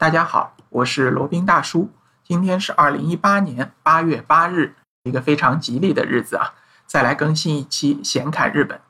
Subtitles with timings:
[0.00, 1.90] 大家好，我是罗宾大叔。
[2.24, 6.54] 今天是二零一八年八月八日，一个非常吉利的日子啊！
[6.86, 8.80] 再来更新一期闲侃日本。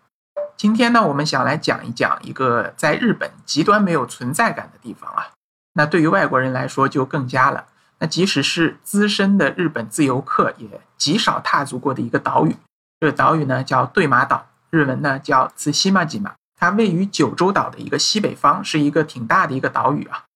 [0.56, 5.30] 今天呢，我们想来讲一讲一个在日本极端没有存在感的地方啊。
[5.72, 7.66] 那对于外国人来说就更加了。
[7.98, 12.54] 那即使是资深的日本自由客也极少踏足过的一个岛屿。
[13.00, 16.34] 这个岛屿呢叫对马岛，日文呢叫茨西马吉马。
[16.56, 20.26] 它位于九州岛的一个西北方，是一个挺大的一个岛屿啊。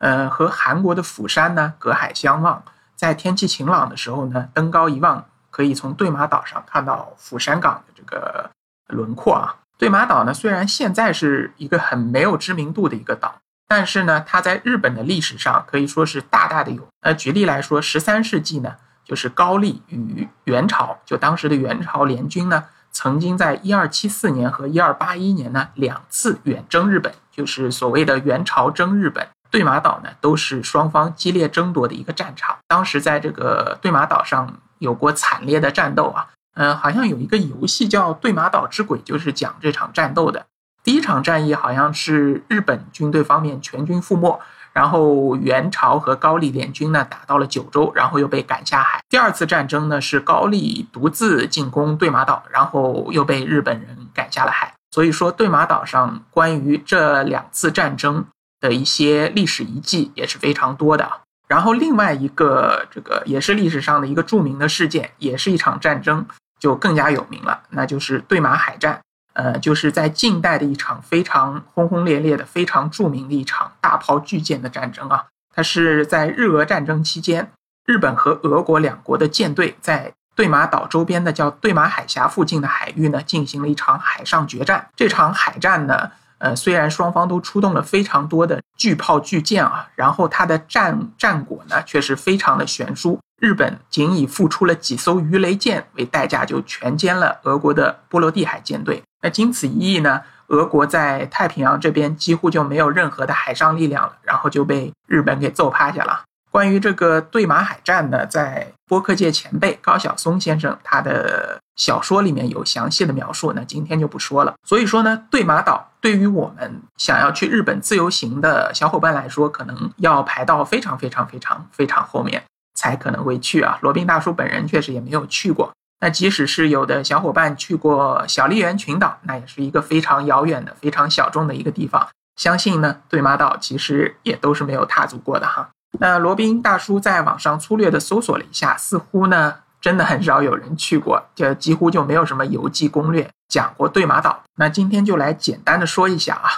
[0.00, 2.62] 呃，和韩国的釜山呢隔海相望，
[2.96, 8.50] 在天气晴朗的时候呢，登高一望，可以从对马岛上看到釜山港的这个
[8.88, 9.56] 轮廓啊。
[9.76, 13.36] 对马岛呢，虽然现在是一个很没有知名度的一个岛，
[13.68, 16.86] 但是呢，它在日本的历史上可以说是大大的有。
[17.02, 29.28] 呃，举例来说，十三世纪呢，就是高丽与元朝，就当时的元朝联军呢，曾经在一二七四年和一二八一年呢两次远征日本，就是所谓的元朝征日本。
[29.50, 32.56] 对马岛呢，都是双方激烈争夺的一个战场。
[32.68, 40.46] 当时在这个对马岛上有过惨烈的战斗啊，嗯，好像有一个游戏叫《对马岛之鬼》，就是讲这场战斗的。
[40.82, 44.40] 第一场战役好像是日本军队方面全军覆没，
[44.72, 49.02] 然后元朝和高丽联军呢打到了九州，然后又被赶下海。
[49.08, 54.72] 第二次战争呢是高丽独自进攻对马岛，然后又被日本人赶下了海。
[54.92, 58.24] 所以说，对马岛上关于这两次战争。
[58.60, 61.10] 的一些历史遗迹也是非常多的。
[61.48, 66.24] 然后另外一个这个也是历史上的一个著名的事件，也是一场战争，
[66.60, 69.00] 就更加有名了，那就是对马海战。
[69.32, 75.24] 呃，就是在近代的一场非常轰轰烈烈的、非常著名的一场大炮巨舰的战争啊。
[75.52, 77.50] 它是在日俄战争期间，
[77.86, 84.88] 日本和俄国两国的舰队在对马岛周边的叫对马海峡附近的海域呢，进行了一场海上决战。
[84.94, 86.12] 这场海战呢。
[86.40, 93.18] 呃，虽然双方都出动了非常多的巨炮巨舰啊，然后它的战战果呢却是非常的悬殊。
[93.40, 99.02] 日本仅以付出了几艘鱼雷舰为代价，就全歼了俄国的波罗的海舰队。
[99.22, 106.22] 那经此一役呢，俄国在太平洋这边几乎就没有任何的海上力量了，然后就被日本给揍趴下了。
[106.50, 114.54] 关于这个对马海战呢，在播客界前辈高晓松先生他的小说里面有详细的描述，那今天就不说了。
[114.66, 122.42] 所以说呢，对马岛对于我们想要去日本自由行的小伙伴来说，可能要排到非常非常非常非常后面
[122.74, 123.78] 才可能会去啊。
[123.82, 125.70] 罗宾大叔本人确实也没有去过。
[126.02, 132.08] 那即使是有的小伙伴去过小笠原群岛，那也是一个非常遥远的、非常小众的一个地方。
[132.36, 135.68] 相信呢，对马岛其实也都是没有踏足过的哈。
[135.98, 144.42] 那罗宾大叔在网上粗略的搜索了一下，似乎呢真的很少有人去过，这几乎就没有什么游记攻略讲过对马岛。
[144.56, 146.48] 那今天就来简单的说一下啊，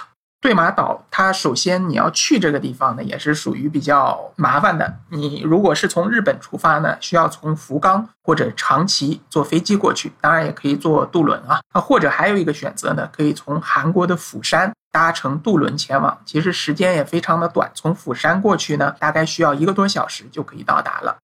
[0.41, 4.99] 对马岛它首先你要去这个地方呢，也是属于比较麻烦的。
[5.09, 14.71] 你如果是从日本出发呢，需要从福冈或者长崎坐飞机过去，当然也可以坐渡轮啊，啊或者还有一个选择呢，可以从韩国的釜山。
[14.93, 17.71] 搭乘渡轮前往，其实时间也非常的短。
[17.73, 21.17] 从釜山过去呢，大概需要一个多小时就可以到达了。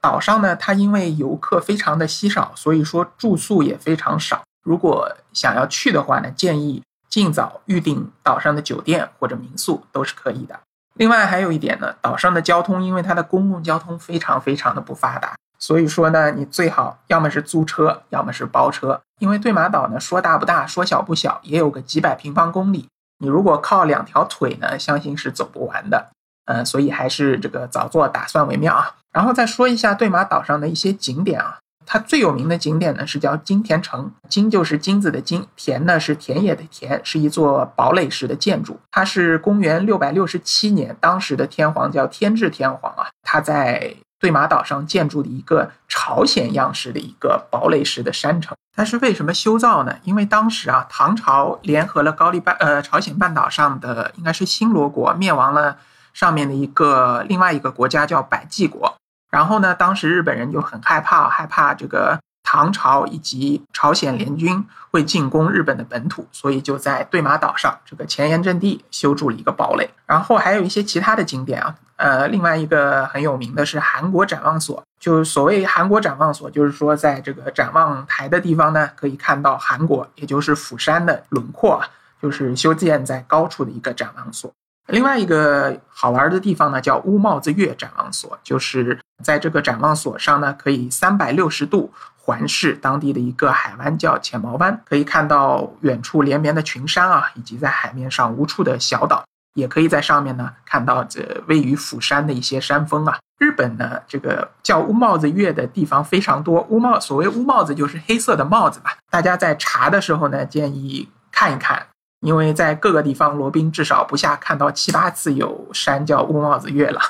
[0.00, 4.42] 岛上呢，它因为游客非常的稀少，所以说住宿也非常少。
[4.62, 10.58] 如果想要去的话呢，建议尽早预定岛上的酒店或者民宿都是可以的。
[10.94, 19.00] 另外还有一点呢，岛上的交通因为它的公共交通非常非常的不发达，所以说呢，你最好要么是租车，要么是包车。
[19.18, 22.88] 因为对马岛呢，说大不大，说小不小，也有个几百平方公里。
[23.18, 26.08] 你如果靠两条腿呢，相信是走不完的，
[26.46, 28.94] 嗯，所以还是这个早做打算为妙啊。
[29.12, 38.78] 然后再说一下对马岛上的一些景点啊，它最有名的景点呢是叫金田城，金就是金子的金，田呢是田野的田，是一座堡垒式的建筑。
[38.90, 43.96] 它是公元六百六十七年，当时的天皇叫天智天皇啊，他在。
[44.20, 49.96] 对马岛上建筑的一个朝鲜样式的一个堡垒式的山城，它是为什么修造呢？
[50.02, 55.78] 因为当时啊，唐朝联合了高丽半呃朝鲜半岛上的应该是新罗国，灭亡了
[56.12, 58.94] 上面的一个另外一个国家叫百济国，
[59.30, 62.18] 然后呢，当时日本人就很害怕，害怕这个。
[62.42, 69.88] 唐朝以及朝鲜联军会进攻日本的本土，所以就在对马岛上这个前沿阵地修筑了一个堡垒。
[70.04, 81.86] 然后还有一些其他的景点啊，呃，另外一个很有名的是韩国展望所，就所谓韩国展望所，就是说在这个展望台的地方呢，可以看到韩国，也就是釜山的轮廓啊，
[82.20, 84.50] 就是修建在高处的一个展望所。
[84.90, 91.92] 另外一个好玩的地方呢，叫乌帽子月展望所，就是在这个展望所上呢，可以三百六十度。
[92.22, 99.24] 环视当地的一个海湾叫浅毛湾，可以看到远处连绵的群山啊，以及在海面上无处的小岛。
[99.54, 103.18] 也可以在上面呢看到这位于釜山的一些山峰啊。
[103.38, 106.60] 日本呢，这个叫乌帽子月的地方非常多。
[106.68, 108.96] 乌帽所谓乌帽子就是黑色的帽子吧。
[109.10, 111.84] 大家在查的时候呢，建议看一看，
[112.20, 117.00] 因为在各个地方罗宾至少不下看到七八次有山叫乌帽子月了。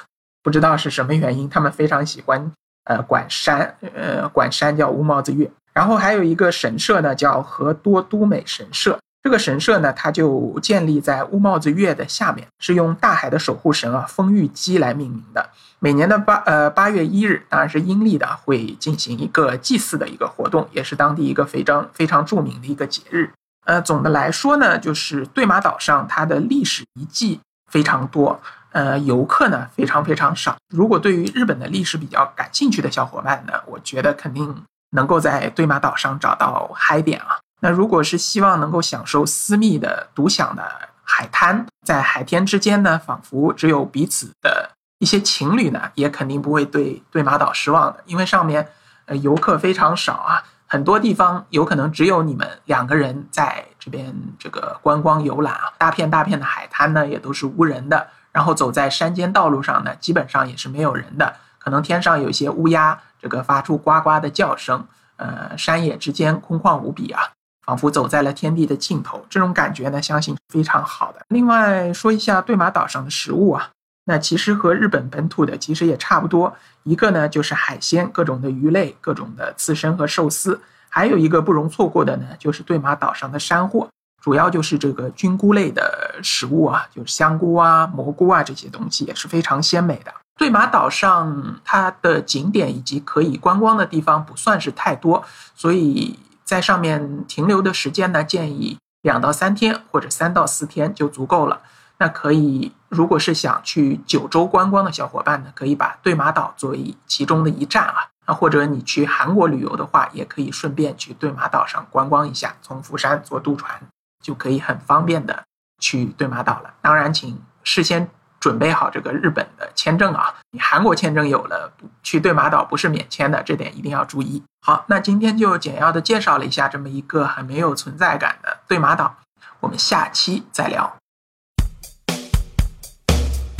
[0.42, 2.50] 不知道是什么原因，他们非常喜欢
[2.84, 5.50] 呃管山，呃管山叫乌帽子月。
[5.72, 8.98] 然后还有一个神社呢，叫和多都美神社。
[9.22, 15.50] 这个神社呢，它就建立在乌帽子月的下面，是用大海的守护神啊丰玉姬来命名的。
[15.78, 23.30] 每年的八呃八月一日，当然是阴历的，会进行一个祭祀的一个活动，也是当地一个非常非常著名的一个节日。
[23.70, 27.40] 呃，总的来说呢，就是对马岛上它的历史遗迹
[27.70, 28.40] 非常多，
[28.72, 30.56] 呃，游客呢非常非常少。
[30.74, 37.38] 如果对于日本的历史比较感兴趣的小伙伴呢，我觉得肯定能够在对马岛上找到嗨点啊。
[37.60, 40.68] 那如果是希望能够享受私密的独享的
[41.04, 48.66] 海滩，在海天之间呢，仿佛只有彼此的一些情侣呢，也肯定不会对对马岛失望的，因为上面
[49.06, 64.86] 呃游客非常少啊，很多地方有可能只有你们两个人在这边这个观光游览啊，大片大片的海滩呢也都是无人的，然后走在山间道路上呢，基本上也是没有人的，可能天上有些乌鸦这个发出呱呱的叫声，
[65.16, 67.22] 呃，山野之间空旷无比啊。
[67.66, 71.20] 仿佛走在了天地的尽头，这种感觉呢，相信非常好的。
[71.28, 73.70] 另外说一下对马岛上的食物啊，
[74.10, 76.54] 那其实和日本本土的其实也差不多。
[76.82, 80.58] 一个呢就是海鲜，各种的鱼类，各种的刺身和寿司；
[80.88, 83.88] 还有一个不容错过的呢，就是对马岛上的山货，
[84.20, 90.12] 主要就是这个菌菇类的食物啊，就是香菇啊、蘑菇啊这些东西也是非常鲜美的。
[90.36, 95.24] 对马岛上它的景点以及可以观光的地方不算是太多，
[95.54, 96.18] 所以。
[96.42, 101.60] 在上面停留的时间呢，建议两到三天或者三到四天就足够了。
[102.00, 108.08] 那可以，如果是想去九州观光的小伙伴呢，可以把对马岛作为其中的一站啊。
[108.26, 113.80] 那或者你去韩国旅游的话，也可以顺便去对马岛上观光一下，从釜山坐渡船
[114.20, 115.44] 就可以很方便的
[115.78, 116.74] 去对马岛了。
[116.80, 118.10] 当然，请事先。
[118.40, 120.34] 准备好这个日本的签证啊！
[120.52, 121.70] 你韩国签证有了，
[122.02, 124.42] 去对马岛不是免签的，这点一定要注意。
[124.66, 129.14] 好，那今天就简要的介绍了一下这么一个很没有存在感的对马岛，
[129.60, 130.96] 我们下期再聊。